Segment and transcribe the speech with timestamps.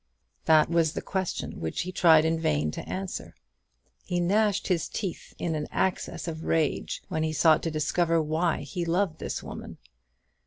[0.45, 3.35] That was the question which he tried in vain to answer.
[4.03, 8.61] He gnashed his teeth in an access of rage when he sought to discover why
[8.61, 9.77] he loved this woman.